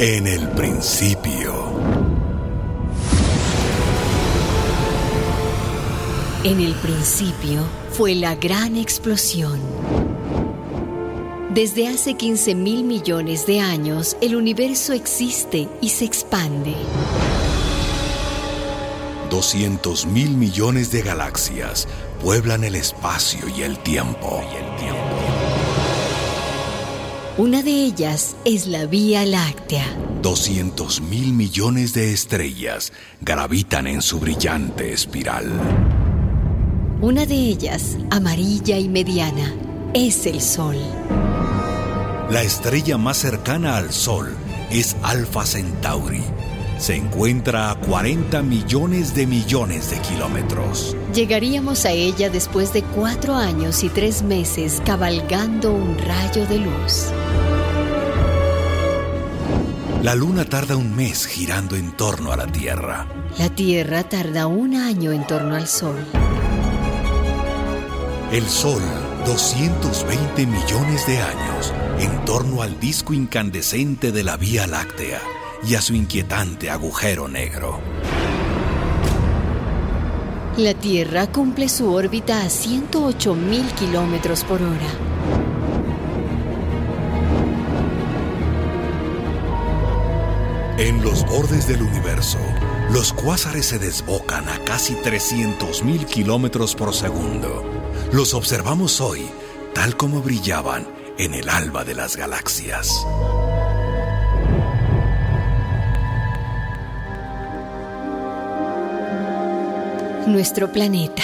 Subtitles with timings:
[0.00, 1.54] En el principio.
[6.42, 9.60] En el principio fue la gran explosión.
[11.50, 16.74] Desde hace 15 mil millones de años, el universo existe y se expande.
[19.30, 21.86] 200 mil millones de galaxias
[22.20, 24.42] pueblan el espacio y el tiempo.
[27.36, 29.84] Una de ellas es la Vía Láctea.
[30.22, 32.92] 200 mil millones de estrellas
[33.22, 35.50] gravitan en su brillante espiral.
[37.00, 39.52] Una de ellas, amarilla y mediana,
[39.94, 40.76] es el Sol.
[42.30, 44.36] La estrella más cercana al Sol
[44.70, 46.22] es Alpha Centauri.
[46.84, 50.94] Se encuentra a 40 millones de millones de kilómetros.
[51.14, 57.06] Llegaríamos a ella después de cuatro años y tres meses cabalgando un rayo de luz.
[60.02, 63.06] La Luna tarda un mes girando en torno a la Tierra.
[63.38, 65.96] La Tierra tarda un año en torno al Sol.
[68.30, 68.82] El Sol,
[69.24, 75.22] 220 millones de años en torno al disco incandescente de la Vía Láctea
[75.66, 77.80] y a su inquietante agujero negro.
[80.56, 84.88] La Tierra cumple su órbita a 108 mil kilómetros por hora.
[90.78, 92.38] En los bordes del universo,
[92.90, 97.64] los cuásares se desbocan a casi 300 mil kilómetros por segundo.
[98.12, 99.26] Los observamos hoy,
[99.72, 100.86] tal como brillaban
[101.18, 103.04] en el alba de las galaxias.
[110.34, 111.22] Nuestro planeta,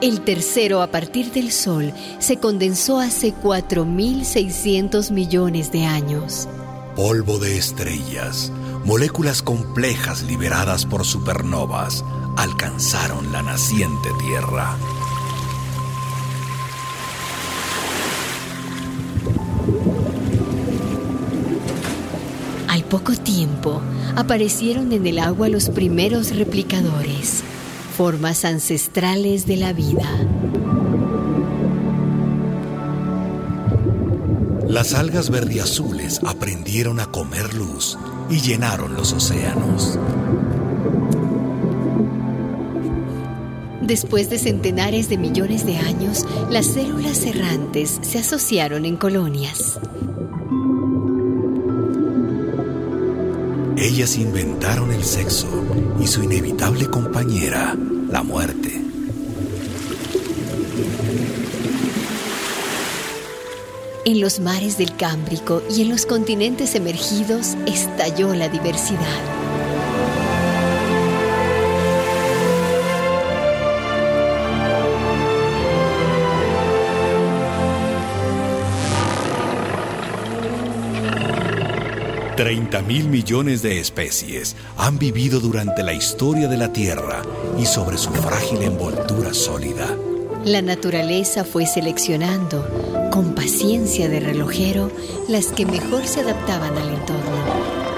[0.00, 6.48] el tercero a partir del Sol, se condensó hace 4.600 millones de años.
[6.94, 8.52] Polvo de estrellas,
[8.84, 12.04] moléculas complejas liberadas por supernovas,
[12.36, 14.76] alcanzaron la naciente Tierra.
[22.68, 23.82] Al poco tiempo,
[24.14, 27.42] aparecieron en el agua los primeros replicadores,
[27.92, 30.08] formas ancestrales de la vida.
[34.66, 37.98] Las algas verdiazules aprendieron a comer luz
[38.30, 39.98] y llenaron los océanos.
[43.82, 49.78] Después de centenares de millones de años, las células errantes se asociaron en colonias.
[53.82, 55.48] Ellas inventaron el sexo
[56.00, 57.76] y su inevitable compañera,
[58.08, 58.80] la muerte.
[64.04, 69.41] En los mares del Cámbrico y en los continentes emergidos estalló la diversidad.
[82.42, 87.22] Treinta mil millones de especies han vivido durante la historia de la Tierra
[87.56, 89.86] y sobre su frágil envoltura sólida.
[90.44, 94.90] La naturaleza fue seleccionando, con paciencia de relojero,
[95.28, 97.92] las que mejor se adaptaban al entorno.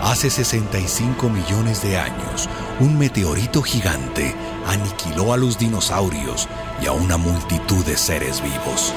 [0.00, 2.48] Hace 65 millones de años,
[2.78, 4.32] un meteorito gigante
[4.68, 6.46] aniquiló a los dinosaurios
[6.82, 8.92] y a una multitud de seres vivos.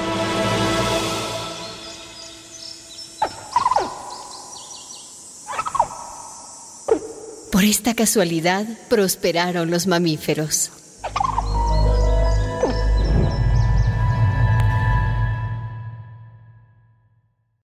[7.50, 10.70] Por esta casualidad prosperaron los mamíferos.